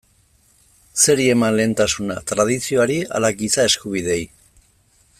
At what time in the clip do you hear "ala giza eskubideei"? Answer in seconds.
3.19-4.21